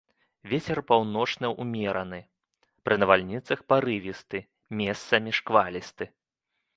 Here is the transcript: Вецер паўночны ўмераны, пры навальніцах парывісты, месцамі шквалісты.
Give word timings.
Вецер 0.51 0.79
паўночны 0.91 1.47
ўмераны, 1.63 2.17
пры 2.87 2.97
навальніцах 3.01 3.61
парывісты, 3.73 4.41
месцамі 4.81 5.31
шквалісты. 5.41 6.09